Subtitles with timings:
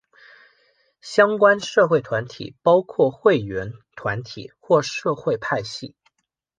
[1.01, 5.93] 相关社会团体包括会员团体或社会派系。